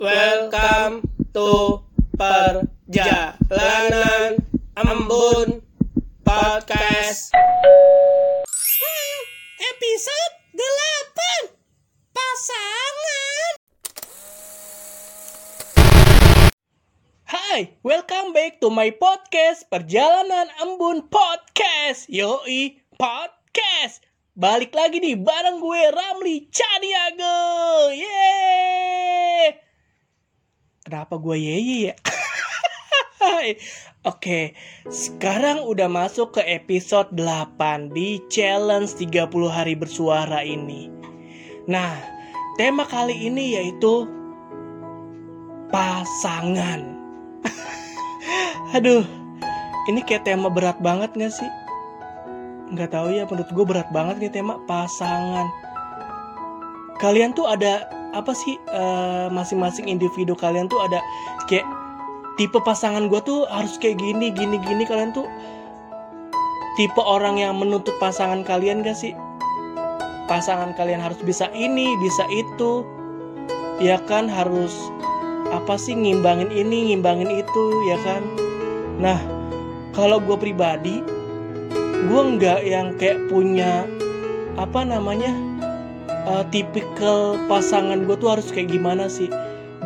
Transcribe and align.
Welcome 0.00 1.04
to 1.36 1.76
Perjalanan 2.16 3.52
Embun 4.72 5.60
Podcast. 6.24 7.36
Episode 9.60 10.34
8 10.56 12.16
Pasangan. 12.16 13.50
Hai, 17.28 17.76
welcome 17.84 18.32
back 18.32 18.56
to 18.64 18.72
my 18.72 18.96
podcast 18.96 19.68
Perjalanan 19.68 20.48
Embun 20.64 21.12
Podcast. 21.12 22.08
Yoi, 22.08 22.80
podcast. 22.96 24.00
Balik 24.32 24.72
lagi 24.72 24.96
nih 24.96 25.20
bareng 25.20 25.60
gue 25.60 25.92
Ramli 25.92 26.48
Caniago 26.48 27.36
Yeay 27.92 29.68
Kenapa 30.90 31.22
gue 31.22 31.38
yeye 31.38 31.78
ya? 31.86 31.94
Oke, 34.10 34.58
sekarang 34.90 35.62
udah 35.62 35.86
masuk 35.86 36.34
ke 36.34 36.42
episode 36.42 37.14
8 37.14 37.94
di 37.94 38.18
challenge 38.26 38.98
30 38.98 39.30
hari 39.54 39.78
bersuara 39.78 40.42
ini. 40.42 40.90
Nah, 41.70 41.94
tema 42.58 42.82
kali 42.90 43.14
ini 43.22 43.54
yaitu 43.54 44.10
pasangan. 45.70 46.82
Aduh, 48.74 49.06
ini 49.94 50.02
kayak 50.02 50.26
tema 50.26 50.50
berat 50.50 50.82
banget 50.82 51.14
gak 51.14 51.30
sih? 51.30 51.50
Nggak 52.74 52.98
tahu 52.98 53.14
ya, 53.14 53.30
menurut 53.30 53.46
gue 53.46 53.62
berat 53.78 53.86
banget 53.94 54.26
nih 54.26 54.42
tema 54.42 54.58
pasangan. 54.66 55.46
Kalian 56.98 57.30
tuh 57.30 57.46
ada 57.46 57.99
apa 58.10 58.32
sih 58.34 58.58
eh, 58.70 59.28
masing-masing 59.30 59.86
individu 59.86 60.34
kalian 60.34 60.66
tuh 60.66 60.82
ada 60.82 60.98
kayak 61.46 61.66
tipe 62.34 62.56
pasangan 62.64 63.06
gue 63.06 63.20
tuh 63.22 63.44
harus 63.52 63.76
kayak 63.76 64.00
gini 64.00 64.32
gini 64.32 64.56
gini. 64.60 64.82
Kalian 64.88 65.12
tuh 65.12 65.28
tipe 66.78 67.02
orang 67.02 67.36
yang 67.38 67.58
menuntut 67.58 67.94
pasangan 68.00 68.40
kalian 68.46 68.80
gak 68.80 68.96
sih? 68.96 69.12
Pasangan 70.30 70.72
kalian 70.78 71.02
harus 71.02 71.18
bisa 71.20 71.50
ini 71.52 71.94
bisa 72.00 72.24
itu. 72.30 72.86
Ya 73.80 73.96
kan 74.04 74.28
harus 74.28 74.76
apa 75.50 75.74
sih 75.80 75.96
ngimbangin 75.96 76.52
ini 76.52 76.92
ngimbangin 76.92 77.30
itu 77.32 77.64
ya 77.88 77.98
kan? 78.04 78.22
Nah 79.00 79.18
kalau 79.96 80.22
gue 80.22 80.36
pribadi 80.38 81.02
gue 82.00 82.22
nggak 82.36 82.60
yang 82.64 82.96
kayak 82.96 83.20
punya 83.28 83.84
apa 84.56 84.84
namanya 84.88 85.36
uh, 86.28 86.44
tipikal 86.48 87.38
pasangan 87.46 88.04
gue 88.04 88.16
tuh 88.18 88.36
harus 88.36 88.48
kayak 88.52 88.72
gimana 88.72 89.06
sih? 89.06 89.30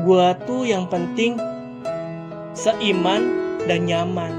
Gue 0.03 0.27
tuh 0.49 0.67
yang 0.67 0.91
penting 0.91 1.39
seiman 2.55 3.31
dan 3.67 3.87
nyaman. 3.87 4.33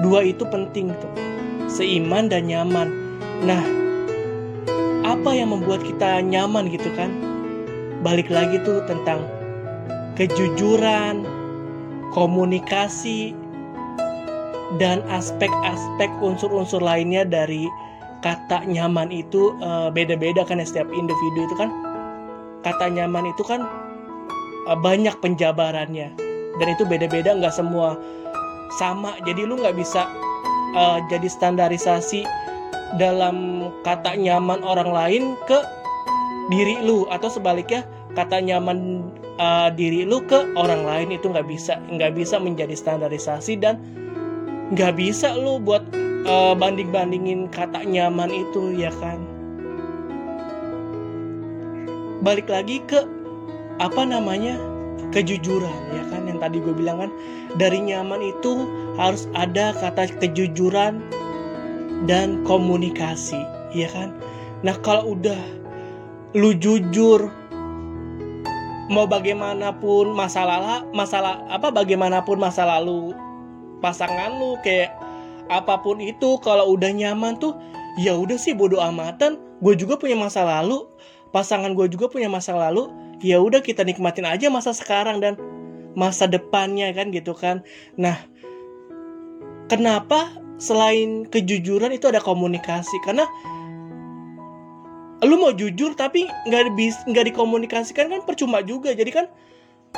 Dua 0.00 0.24
itu 0.24 0.46
penting 0.48 0.92
tuh 0.96 1.12
seiman 1.68 2.32
dan 2.32 2.48
nyaman. 2.48 2.88
Nah 3.44 3.64
apa 5.04 5.30
yang 5.34 5.52
membuat 5.52 5.84
kita 5.84 6.22
nyaman 6.24 6.70
gitu 6.72 6.88
kan? 6.96 7.10
Balik 8.00 8.32
lagi 8.32 8.56
tuh 8.64 8.80
tentang 8.88 9.20
kejujuran 10.16 11.24
komunikasi 12.12 13.32
dan 14.78 15.02
aspek-aspek 15.10 16.10
unsur-unsur 16.22 16.78
lainnya 16.78 17.26
dari 17.26 17.66
kata 18.20 18.68
nyaman 18.68 19.08
itu 19.08 19.56
eh, 19.60 19.88
beda-beda 19.92 20.44
kan 20.44 20.60
ya 20.60 20.66
setiap 20.68 20.88
individu 20.92 21.48
itu 21.48 21.54
kan? 21.56 21.72
Kata 22.60 22.92
nyaman 22.92 23.32
itu 23.32 23.42
kan 23.44 23.64
eh, 24.68 24.78
banyak 24.78 25.16
penjabarannya. 25.24 26.12
Dan 26.60 26.66
itu 26.68 26.84
beda-beda 26.84 27.32
nggak 27.32 27.54
semua 27.56 27.96
sama. 28.76 29.16
Jadi 29.24 29.48
lu 29.48 29.56
nggak 29.56 29.76
bisa 29.76 30.04
eh, 30.76 30.98
jadi 31.08 31.28
standarisasi 31.28 32.24
dalam 33.00 33.68
kata 33.86 34.18
nyaman 34.18 34.60
orang 34.60 34.92
lain 34.92 35.22
ke 35.48 35.58
diri 36.52 36.84
lu. 36.84 37.08
Atau 37.08 37.32
sebaliknya 37.32 37.88
kata 38.12 38.44
nyaman 38.44 39.08
eh, 39.40 39.68
diri 39.72 40.04
lu 40.04 40.20
ke 40.28 40.52
orang 40.60 40.84
lain 40.84 41.16
itu 41.16 41.32
nggak 41.32 41.48
bisa. 41.48 41.80
Nggak 41.88 42.20
bisa 42.20 42.36
menjadi 42.36 42.76
standarisasi 42.76 43.56
dan 43.56 43.80
nggak 44.70 44.94
bisa 44.94 45.34
lu 45.34 45.58
buat 45.58 45.82
uh, 46.30 46.54
banding-bandingin 46.54 47.50
kata 47.50 47.82
nyaman 47.82 48.30
itu 48.30 48.78
ya 48.78 48.94
kan? 49.02 49.18
Balik 52.22 52.46
lagi 52.46 52.78
ke 52.86 53.02
apa 53.82 54.02
namanya 54.06 54.54
kejujuran 55.10 55.80
ya 55.90 56.04
kan? 56.14 56.30
Yang 56.30 56.38
tadi 56.38 56.56
gue 56.62 56.74
bilang 56.74 57.02
kan 57.02 57.10
dari 57.58 57.82
nyaman 57.82 58.22
itu 58.22 58.68
harus 58.94 59.26
ada 59.34 59.74
kata 59.74 60.06
kejujuran 60.22 61.02
dan 62.06 62.46
komunikasi 62.46 63.42
ya 63.74 63.90
kan? 63.90 64.14
Nah 64.62 64.78
kalau 64.86 65.18
udah 65.18 65.40
lu 66.38 66.54
jujur 66.54 67.26
mau 68.90 69.06
bagaimanapun 69.06 70.14
masalah 70.14 70.86
masalah 70.94 71.42
apa 71.50 71.74
bagaimanapun 71.74 72.38
masa 72.38 72.66
lalu 72.66 73.14
pasangan 73.80 74.36
lu 74.36 74.56
kayak 74.62 74.92
apa 75.50 75.82
pun 75.82 75.98
itu 75.98 76.38
kalau 76.44 76.78
udah 76.78 76.94
nyaman 76.94 77.34
tuh 77.40 77.58
ya 77.98 78.14
udah 78.14 78.38
sih 78.38 78.54
bodo 78.54 78.78
amatan. 78.78 79.40
Gue 79.60 79.74
juga 79.76 79.98
punya 79.98 80.14
masa 80.14 80.46
lalu. 80.46 80.86
Pasangan 81.34 81.74
gue 81.74 81.90
juga 81.90 82.06
punya 82.08 82.30
masa 82.30 82.54
lalu. 82.54 82.88
Ya 83.20 83.42
udah 83.42 83.60
kita 83.60 83.84
nikmatin 83.84 84.24
aja 84.24 84.48
masa 84.48 84.72
sekarang 84.72 85.20
dan 85.20 85.36
masa 85.98 86.30
depannya 86.30 86.94
kan 86.94 87.10
gitu 87.10 87.34
kan. 87.34 87.66
Nah 87.98 88.16
kenapa 89.66 90.30
selain 90.56 91.26
kejujuran 91.26 91.92
itu 91.92 92.06
ada 92.08 92.22
komunikasi? 92.22 92.96
Karena 93.02 93.26
lu 95.20 95.36
mau 95.36 95.52
jujur 95.52 95.92
tapi 95.92 96.24
nggak 96.48 96.72
bis 96.78 96.96
nggak 97.04 97.34
dikomunikasikan 97.34 98.08
kan 98.08 98.20
percuma 98.24 98.64
juga. 98.64 98.94
Jadi 98.94 99.10
kan 99.12 99.26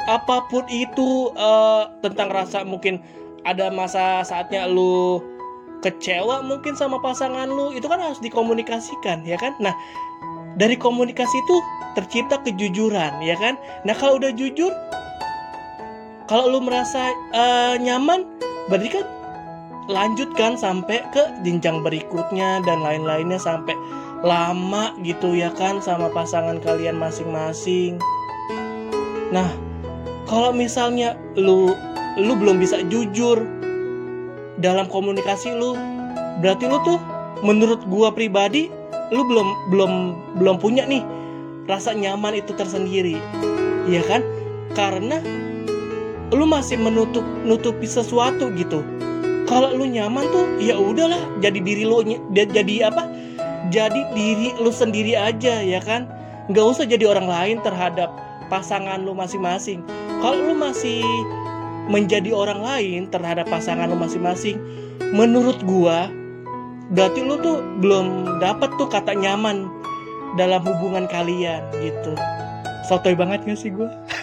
apa 0.09 0.49
pun 0.51 0.67
itu 0.73 1.31
eh, 1.37 1.85
tentang 2.03 2.29
rasa 2.33 2.65
mungkin 2.67 2.99
ada 3.43 3.71
masa 3.75 4.23
saatnya 4.23 4.71
lu 4.71 5.23
kecewa 5.83 6.47
mungkin 6.47 6.79
sama 6.79 7.03
pasangan 7.03 7.51
lu 7.51 7.75
itu 7.75 7.91
kan 7.91 7.99
harus 7.99 8.23
dikomunikasikan 8.23 9.27
ya 9.27 9.35
kan? 9.39 9.55
Nah 9.59 9.75
dari 10.55 10.79
komunikasi 10.79 11.37
itu 11.37 11.57
tercipta 11.99 12.39
kejujuran 12.47 13.19
ya 13.21 13.35
kan? 13.37 13.59
Nah 13.83 13.95
kalau 13.99 14.23
udah 14.23 14.31
jujur 14.33 14.71
kalau 16.31 16.49
lu 16.49 16.63
merasa 16.63 17.11
eh, 17.35 17.75
nyaman 17.83 18.25
berarti 18.71 18.89
kan 19.03 19.07
lanjutkan 19.91 20.55
sampai 20.55 21.03
ke 21.11 21.23
jenjang 21.43 21.83
berikutnya 21.83 22.63
dan 22.63 22.87
lain-lainnya 22.87 23.43
sampai 23.43 23.75
lama 24.23 24.95
gitu 25.03 25.35
ya 25.35 25.51
kan 25.51 25.83
sama 25.83 26.07
pasangan 26.15 26.63
kalian 26.63 26.95
masing-masing. 26.95 27.99
Nah 29.35 29.51
kalau 30.31 30.55
misalnya 30.55 31.19
lu 31.35 31.75
lu 32.21 32.37
belum 32.37 32.61
bisa 32.61 32.85
jujur 32.89 33.41
dalam 34.61 34.89
komunikasi 34.89 35.53
lu. 35.57 35.77
Berarti 36.45 36.65
lu 36.69 36.79
tuh 36.85 36.99
menurut 37.41 37.81
gua 37.89 38.13
pribadi 38.13 38.69
lu 39.13 39.25
belum 39.29 39.49
belum 39.69 39.93
belum 40.41 40.57
punya 40.57 40.89
nih 40.89 41.05
rasa 41.69 41.93
nyaman 41.97 42.41
itu 42.41 42.53
tersendiri. 42.57 43.17
Ya 43.89 44.03
kan? 44.05 44.25
Karena 44.73 45.21
lu 46.33 46.49
masih 46.49 46.81
menutup 46.81 47.25
nutupi 47.45 47.85
sesuatu 47.85 48.49
gitu. 48.57 48.81
Kalau 49.45 49.75
lu 49.77 49.85
nyaman 49.85 50.25
tuh 50.33 50.49
ya 50.65 50.81
udahlah 50.81 51.21
jadi 51.45 51.61
diri 51.61 51.85
lu 51.85 52.01
jadi 52.33 52.89
apa? 52.89 53.05
Jadi 53.69 54.01
diri 54.17 54.49
lu 54.61 54.73
sendiri 54.73 55.13
aja 55.13 55.61
ya 55.61 55.81
kan? 55.81 56.09
Nggak 56.49 56.65
usah 56.65 56.85
jadi 56.89 57.05
orang 57.09 57.29
lain 57.29 57.57
terhadap 57.61 58.13
pasangan 58.49 59.01
lu 59.05 59.13
masing-masing. 59.13 59.85
Kalau 60.25 60.41
lu 60.41 60.55
masih 60.57 61.05
menjadi 61.91 62.31
orang 62.31 62.61
lain 62.63 63.01
terhadap 63.11 63.49
pasangan 63.51 63.91
lu 63.91 63.99
masing-masing 63.99 64.59
menurut 65.11 65.59
gua 65.67 66.07
berarti 66.93 67.25
lu 67.25 67.41
tuh 67.41 67.65
belum 67.81 68.39
dapat 68.39 68.71
tuh 68.77 68.87
kata 68.87 69.17
nyaman 69.17 69.67
dalam 70.37 70.65
hubungan 70.65 71.05
kalian 71.09 71.61
gitu. 71.81 72.13
Sotoy 72.89 73.13
banget 73.17 73.45
gak 73.45 73.59
sih 73.59 73.73
gua? 73.73 73.89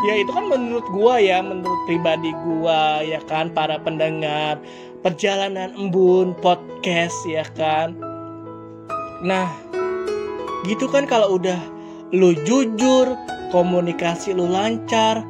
Ya 0.00 0.16
itu 0.16 0.32
kan 0.32 0.48
menurut 0.48 0.88
gua 0.96 1.20
ya 1.20 1.44
menurut 1.44 1.76
pribadi 1.84 2.32
gua 2.40 3.04
ya 3.04 3.20
kan 3.28 3.52
para 3.52 3.76
pendengar 3.76 4.56
perjalanan 5.04 5.76
embun 5.76 6.32
podcast 6.40 7.20
ya 7.28 7.44
kan. 7.52 7.92
Nah 9.20 9.52
gitu 10.64 10.88
kan 10.88 11.04
kalau 11.04 11.36
udah 11.36 11.60
lu 12.16 12.32
jujur 12.48 13.12
komunikasi 13.52 14.32
lu 14.32 14.48
lancar 14.48 15.20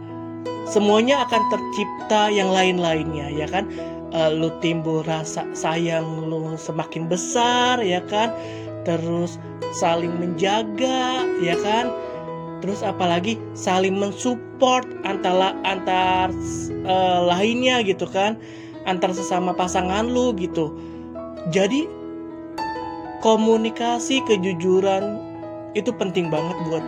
semuanya 0.69 1.25
akan 1.29 1.43
tercipta 1.53 2.29
yang 2.33 2.51
lain-lainnya 2.53 3.31
ya 3.33 3.47
kan? 3.49 3.69
Eh, 4.11 4.31
lu 4.35 4.51
timbul 4.59 5.07
rasa 5.07 5.47
sayang 5.55 6.27
lu 6.27 6.59
semakin 6.59 7.07
besar 7.07 7.79
ya 7.79 8.03
kan? 8.11 8.35
Terus 8.83 9.39
saling 9.79 10.11
menjaga 10.19 11.23
ya 11.39 11.55
kan? 11.63 11.95
Terus 12.61 12.85
apalagi 12.85 13.41
saling 13.57 13.97
mensupport 13.97 14.85
antara 15.09 15.57
antar 15.65 16.29
uh, 16.85 17.21
lainnya 17.25 17.81
gitu 17.81 18.05
kan? 18.05 18.37
Antar 18.85 19.17
sesama 19.17 19.57
pasangan 19.57 20.11
lu 20.11 20.37
gitu. 20.37 20.75
Jadi 21.55 21.89
komunikasi 23.25 24.21
kejujuran 24.29 25.17
itu 25.73 25.95
penting 25.95 26.29
banget 26.29 26.57
buat 26.69 26.85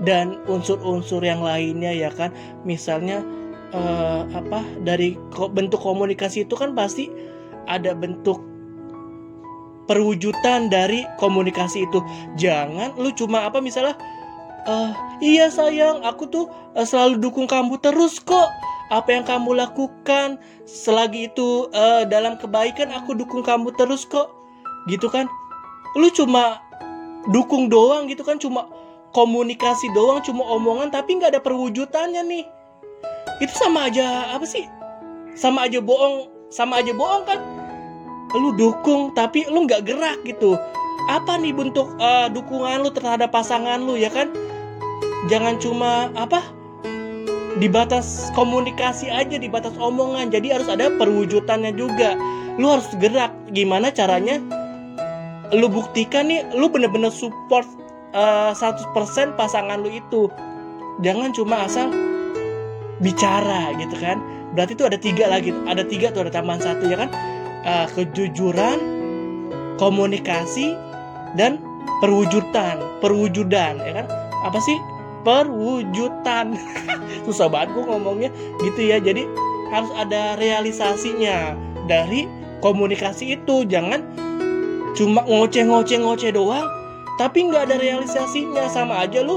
dan 0.00 0.40
unsur-unsur 0.48 1.20
yang 1.20 1.44
lainnya 1.44 1.92
ya 1.92 2.10
kan? 2.12 2.32
Misalnya 2.64 3.20
uh, 3.74 4.26
apa 4.32 4.64
dari 4.82 5.16
bentuk 5.52 5.80
komunikasi 5.80 6.48
itu 6.48 6.54
kan 6.56 6.74
pasti 6.74 7.10
ada 7.68 7.94
bentuk 7.94 8.42
perwujudan 9.86 10.70
dari 10.70 11.02
komunikasi 11.18 11.86
itu. 11.86 11.98
Jangan 12.38 12.94
lu 12.94 13.10
cuma 13.14 13.46
apa 13.46 13.58
misalnya 13.58 13.98
uh, 14.66 14.92
iya 15.18 15.50
sayang 15.50 16.06
aku 16.06 16.30
tuh 16.30 16.46
uh, 16.78 16.86
selalu 16.86 17.18
dukung 17.18 17.50
kamu 17.50 17.78
terus 17.82 18.22
kok 18.22 18.48
apa 18.90 19.14
yang 19.14 19.22
kamu 19.22 19.54
lakukan 19.54 20.42
selagi 20.66 21.30
itu 21.30 21.70
uh, 21.70 22.02
dalam 22.06 22.34
kebaikan 22.38 22.90
aku 22.90 23.14
dukung 23.14 23.46
kamu 23.46 23.70
terus 23.78 24.06
kok. 24.06 24.34
Gitu 24.90 25.06
kan? 25.06 25.30
Lu 25.94 26.10
cuma 26.10 26.58
dukung 27.30 27.70
doang 27.70 28.10
gitu 28.10 28.26
kan? 28.26 28.38
Cuma 28.38 28.66
komunikasi 29.10 29.90
doang 29.90 30.22
cuma 30.22 30.46
omongan 30.46 30.90
tapi 30.94 31.18
nggak 31.18 31.34
ada 31.36 31.42
perwujudannya 31.42 32.22
nih. 32.26 32.44
Itu 33.42 33.52
sama 33.56 33.90
aja 33.90 34.36
apa 34.36 34.46
sih? 34.46 34.68
Sama 35.34 35.66
aja 35.66 35.80
bohong 35.82 36.28
sama 36.50 36.82
aja 36.82 36.90
bohong 36.94 37.24
kan? 37.26 37.40
Lu 38.34 38.54
dukung 38.54 39.14
tapi 39.14 39.46
lu 39.46 39.66
nggak 39.66 39.86
gerak 39.86 40.18
gitu. 40.26 40.58
Apa 41.08 41.40
nih 41.40 41.54
bentuk 41.54 41.90
uh, 41.98 42.30
dukungan 42.30 42.86
lu 42.86 42.90
terhadap 42.92 43.34
pasangan 43.34 43.82
lu 43.82 43.98
ya 43.98 44.10
kan? 44.10 44.30
Jangan 45.30 45.58
cuma 45.58 46.10
apa? 46.14 46.42
Di 47.58 47.66
batas 47.66 48.30
komunikasi 48.38 49.10
aja 49.10 49.38
di 49.38 49.50
batas 49.50 49.74
omongan. 49.78 50.30
Jadi 50.30 50.54
harus 50.54 50.70
ada 50.70 50.90
perwujudannya 50.94 51.74
juga. 51.74 52.14
Lu 52.60 52.70
harus 52.70 52.86
gerak. 53.02 53.34
Gimana 53.50 53.90
caranya? 53.90 54.38
Lu 55.50 55.66
buktikan 55.66 56.30
nih 56.30 56.46
lu 56.54 56.70
bener-bener 56.70 57.10
support 57.10 57.66
uh, 58.12 58.52
100% 58.52 59.38
pasangan 59.38 59.78
lu 59.80 59.90
itu 59.90 60.30
jangan 61.00 61.32
cuma 61.32 61.64
asal 61.64 61.88
bicara 63.00 63.72
gitu 63.80 63.96
kan 63.96 64.20
berarti 64.52 64.76
itu 64.76 64.84
ada 64.84 64.98
tiga 65.00 65.24
lagi 65.30 65.54
ada 65.64 65.86
tiga 65.86 66.12
tuh 66.12 66.28
ada 66.28 66.32
tambahan 66.34 66.60
satu 66.60 66.84
ya 66.90 66.98
kan 67.00 67.10
uh, 67.64 67.86
kejujuran, 67.92 68.78
komunikasi, 69.76 70.76
dan 71.36 71.60
perwujudan. 72.00 72.80
Perwujudan, 73.00 73.80
ya 73.80 73.92
kan? 74.02 74.06
Apa 74.44 74.58
sih 74.60 74.76
perwujudan? 75.22 76.56
Susah 77.26 77.48
banget 77.52 77.76
gue 77.76 77.84
ngomongnya 77.84 78.30
gitu 78.64 78.80
ya. 78.80 78.96
Jadi 79.00 79.28
harus 79.70 79.90
ada 79.96 80.36
realisasinya 80.40 81.54
dari 81.86 82.26
komunikasi 82.64 83.36
itu. 83.40 83.64
Jangan 83.68 84.00
cuma 84.96 85.22
ngoceh-ngoceh-ngoceh 85.28 86.34
doang, 86.34 86.66
tapi 87.20 87.52
nggak 87.52 87.68
ada 87.68 87.76
realisasinya 87.76 88.64
sama 88.72 89.04
aja 89.04 89.20
lu 89.20 89.36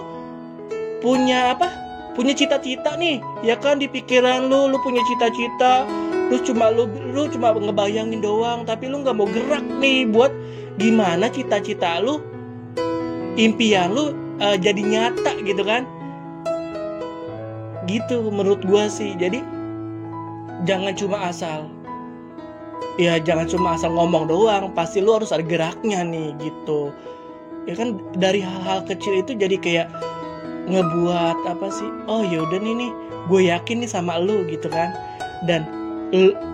punya 1.03 1.51
apa? 1.51 1.68
Punya 2.15 2.31
cita-cita 2.31 2.95
nih, 2.95 3.19
ya 3.44 3.59
kan? 3.59 3.83
Di 3.83 3.91
pikiran 3.91 4.47
lu, 4.47 4.71
lu 4.71 4.80
punya 4.80 5.03
cita-cita, 5.03 5.83
lu 6.31 6.39
cuma 6.47 6.71
lu 6.71 6.88
lu 7.12 7.27
cuma 7.27 7.51
ngebayangin 7.51 8.24
doang. 8.24 8.63
Tapi 8.63 8.88
lu 8.88 9.03
nggak 9.03 9.19
mau 9.19 9.27
gerak 9.27 9.68
nih 9.83 10.07
buat 10.07 10.31
gimana 10.80 11.27
cita-cita 11.27 12.00
lu 12.00 12.24
impian 13.35 13.91
lu 13.91 14.15
uh, 14.39 14.56
jadi 14.56 14.80
nyata 14.80 15.44
gitu 15.44 15.68
kan? 15.68 15.83
Gitu 17.83 18.31
menurut 18.31 18.63
gua 18.63 18.88
sih. 18.88 19.12
Jadi 19.19 19.44
jangan 20.63 20.95
cuma 20.95 21.27
asal 21.27 21.68
ya 22.95 23.19
jangan 23.19 23.51
cuma 23.51 23.75
asal 23.75 23.91
ngomong 23.91 24.31
doang. 24.31 24.71
Pasti 24.71 25.03
lu 25.03 25.19
harus 25.19 25.35
ada 25.35 25.44
geraknya 25.44 26.06
nih 26.07 26.31
gitu 26.39 26.95
ya 27.69 27.74
kan 27.80 28.00
dari 28.19 28.44
hal-hal 28.44 28.83
kecil 28.83 29.24
itu 29.24 29.36
jadi 29.36 29.57
kayak 29.60 29.88
ngebuat 30.68 31.38
apa 31.44 31.68
sih 31.68 31.89
oh 32.07 32.24
ya 32.24 32.44
udah 32.48 32.60
nih 32.60 32.75
nih 32.88 32.92
gue 33.27 33.42
yakin 33.48 33.83
nih 33.83 33.92
sama 33.92 34.19
lu 34.19 34.44
gitu 34.51 34.68
kan. 34.68 34.92
Dan 35.44 35.68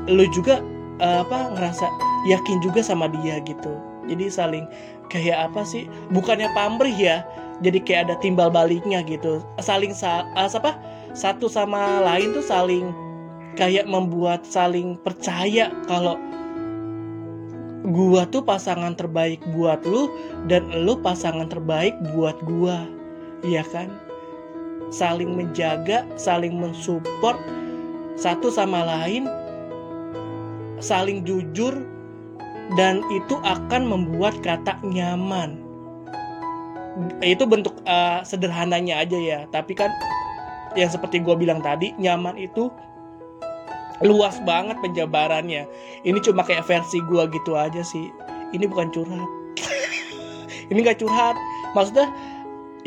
lu 0.09 0.25
juga 0.33 0.61
uh, 1.01 1.21
apa 1.21 1.53
ngerasa 1.53 1.85
yakin 2.29 2.57
juga 2.61 2.81
sama 2.81 3.09
dia 3.21 3.37
gitu. 3.45 3.69
Jadi 4.09 4.25
saling 4.29 4.65
kayak 5.13 5.49
apa 5.53 5.61
sih 5.65 5.85
bukannya 6.13 6.49
pamrih 6.57 6.93
ya 6.93 7.25
jadi 7.61 7.81
kayak 7.81 8.01
ada 8.09 8.15
timbal 8.21 8.49
baliknya 8.49 9.05
gitu. 9.05 9.41
Saling 9.61 9.93
sa 9.93 10.25
uh, 10.37 10.49
apa 10.49 10.77
satu 11.13 11.49
sama 11.49 12.01
lain 12.01 12.33
tuh 12.33 12.45
saling 12.45 12.89
kayak 13.57 13.85
membuat 13.85 14.45
saling 14.45 14.97
percaya 15.01 15.69
kalau 15.89 16.17
gua 17.87 18.27
tuh 18.27 18.43
pasangan 18.43 18.95
terbaik 18.95 19.39
buat 19.55 19.83
lu 19.87 20.11
dan 20.51 20.67
lu 20.83 20.99
pasangan 20.99 21.47
terbaik 21.47 21.95
buat 22.11 22.35
gua. 22.43 22.83
Iya 23.45 23.63
kan? 23.67 23.91
Saling 24.89 25.37
menjaga 25.37 26.03
saling 26.19 26.57
mensupport 26.59 27.37
satu 28.19 28.51
sama 28.51 28.83
lain 28.83 29.29
saling 30.79 31.23
jujur 31.27 31.75
dan 32.75 33.03
itu 33.11 33.37
akan 33.43 33.87
membuat 33.87 34.35
kata 34.41 34.79
nyaman. 34.83 35.59
Itu 37.23 37.47
bentuk 37.47 37.79
uh, 37.87 38.23
sederhananya 38.27 38.99
aja 39.03 39.15
ya, 39.15 39.39
tapi 39.55 39.71
kan 39.71 39.87
yang 40.75 40.91
seperti 40.91 41.23
gue 41.23 41.33
bilang 41.33 41.63
tadi, 41.63 41.95
nyaman 41.95 42.35
itu 42.35 42.67
luas 44.03 44.39
banget 44.47 44.79
penjabarannya. 44.79 45.67
Ini 46.07 46.19
cuma 46.23 46.43
kayak 46.47 46.67
versi 46.67 46.99
gue 47.03 47.23
gitu 47.31 47.55
aja 47.59 47.83
sih. 47.83 48.11
Ini 48.55 48.65
bukan 48.67 48.89
curhat. 48.95 49.29
Ini 50.71 50.79
gak 50.85 50.99
curhat. 51.03 51.35
Maksudnya 51.75 52.07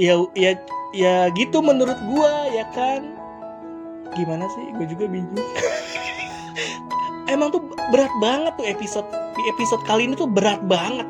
ya 0.00 0.16
ya 0.32 0.56
ya 0.96 1.28
gitu 1.36 1.60
menurut 1.60 1.98
gue 2.00 2.34
ya 2.56 2.64
kan. 2.72 3.16
Gimana 4.16 4.48
sih? 4.52 4.64
Gue 4.76 4.86
juga 4.88 5.04
bingung. 5.08 5.36
emang 7.32 7.48
tuh 7.48 7.64
berat 7.88 8.12
banget 8.20 8.52
tuh 8.60 8.68
episode 8.68 9.08
episode 9.56 9.82
kali 9.88 10.04
ini 10.04 10.14
tuh 10.14 10.28
berat 10.28 10.60
banget 10.68 11.08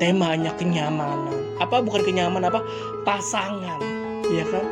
temanya 0.00 0.56
kenyamanan 0.56 1.36
apa 1.60 1.84
bukan 1.84 2.02
kenyamanan 2.08 2.48
apa 2.48 2.64
pasangan 3.04 3.76
ya 4.32 4.44
kan 4.48 4.64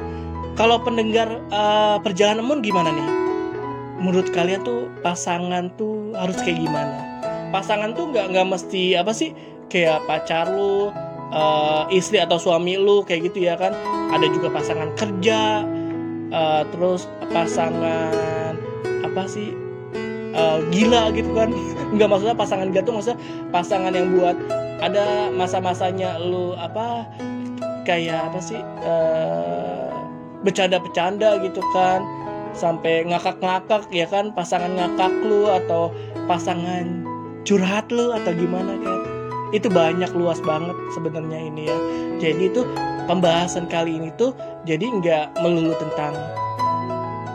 kalau 0.57 0.81
pendengar 0.81 1.29
uh, 1.53 2.01
perjalanan 2.01 2.49
moon 2.49 2.65
gimana 2.65 2.89
nih 2.89 3.26
menurut 4.01 4.29
kalian 4.33 4.63
tuh 4.63 4.93
pasangan 5.01 5.73
tuh 5.81 6.13
harus 6.17 6.37
kayak 6.41 6.61
gimana? 6.61 6.97
Pasangan 7.51 7.97
tuh 7.97 8.13
nggak 8.13 8.33
nggak 8.33 8.47
mesti 8.47 8.97
apa 8.99 9.13
sih? 9.13 9.33
Kayak 9.67 10.05
pacar 10.07 10.53
lu 10.53 10.93
uh, 11.33 11.85
istri 11.91 12.21
atau 12.21 12.37
suami 12.39 12.77
lu 12.77 13.03
kayak 13.03 13.33
gitu 13.33 13.49
ya 13.49 13.57
kan? 13.57 13.73
Ada 14.13 14.27
juga 14.31 14.53
pasangan 14.53 14.91
kerja 14.95 15.65
uh, 16.31 16.63
terus 16.71 17.09
pasangan 17.33 18.55
apa 19.03 19.23
sih? 19.27 19.53
Uh, 20.37 20.61
gila 20.69 21.09
gitu 21.17 21.33
kan? 21.33 21.49
Nggak 21.97 22.09
maksudnya 22.13 22.37
pasangan 22.37 22.69
gila 22.69 22.91
maksudnya 22.93 23.19
pasangan 23.49 23.93
yang 23.97 24.13
buat 24.13 24.37
ada 24.85 25.33
masa-masanya 25.33 26.21
lu 26.21 26.53
apa 26.61 27.09
kayak 27.89 28.29
apa 28.29 28.41
sih? 28.45 28.61
Uh, 28.85 29.89
bercanda-bercanda 30.45 31.43
gitu 31.43 31.59
kan 31.75 32.05
sampai 32.57 33.05
ngakak-ngakak 33.07 33.87
ya 33.93 34.09
kan? 34.09 34.33
Pasangan 34.33 34.73
ngakak 34.73 35.13
lu 35.23 35.47
atau 35.53 35.93
pasangan 36.27 37.05
curhat 37.47 37.87
lu 37.93 38.11
atau 38.11 38.33
gimana 38.33 38.75
kan? 38.81 39.01
Itu 39.55 39.71
banyak 39.71 40.11
luas 40.17 40.43
banget 40.43 40.75
sebenarnya 40.97 41.39
ini 41.39 41.63
ya. 41.71 41.79
Jadi 42.19 42.51
itu 42.51 42.67
pembahasan 43.07 43.71
kali 43.71 44.01
ini 44.01 44.11
tuh 44.19 44.35
jadi 44.67 44.89
nggak 44.89 45.39
melulu 45.45 45.77
tentang 45.79 46.17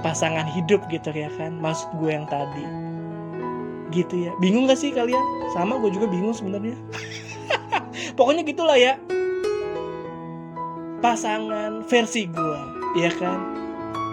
pasangan 0.01 0.49
hidup 0.49 0.83
gitu 0.91 1.13
ya 1.13 1.29
kan? 1.37 1.55
Maksud 1.61 1.87
gue 2.01 2.11
yang 2.11 2.27
tadi. 2.27 2.65
Gitu 3.93 4.27
ya. 4.27 4.31
Bingung 4.41 4.67
gak 4.67 4.79
sih 4.79 4.91
kalian? 4.91 5.21
Sama 5.53 5.77
gue 5.79 5.91
juga 5.93 6.07
bingung 6.09 6.35
sebenarnya. 6.35 6.75
Pokoknya 8.17 8.43
gitulah 8.43 8.75
ya. 8.75 8.97
Pasangan 11.01 11.85
versi 11.89 12.29
gue 12.29 12.61
ya 12.95 13.11
kan 13.15 13.60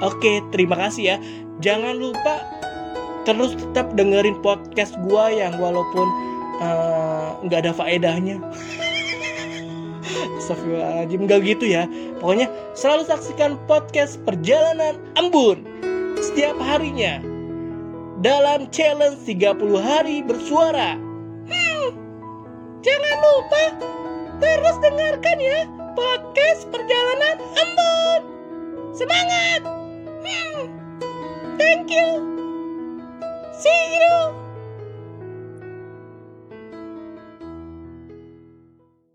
oke 0.02 0.32
terima 0.54 0.76
kasih 0.76 1.14
ya 1.14 1.16
jangan 1.62 1.98
lupa 1.98 2.42
terus 3.26 3.58
tetap 3.58 3.92
dengerin 3.98 4.38
podcast 4.40 4.96
gue 5.04 5.24
yang 5.36 5.58
walaupun 5.60 6.06
eh, 6.62 7.28
nggak 7.44 7.60
uh, 7.60 7.62
ada 7.66 7.72
faedahnya 7.74 8.38
Astagfirullahaladzim 10.40 11.28
Gak 11.28 11.44
gitu 11.44 11.68
ya 11.68 11.84
Pokoknya 12.16 12.48
selalu 12.72 13.04
saksikan 13.04 13.60
podcast 13.68 14.16
Perjalanan 14.24 14.96
Embun 15.20 15.62
Setiap 16.16 16.56
harinya 16.56 17.20
dalam 18.18 18.66
challenge 18.74 19.22
30 19.22 19.78
hari 19.78 20.26
bersuara. 20.26 20.98
Hmm, 21.46 21.88
jangan 22.82 23.16
lupa 23.22 23.64
terus 24.42 24.76
dengarkan 24.82 25.38
ya 25.38 25.60
podcast 25.94 26.66
perjalanan 26.70 27.36
embun. 27.38 28.20
Semangat. 28.94 29.87
Thank 31.58 31.90
you. 31.90 32.40
See 33.60 33.98
you. 33.98 34.47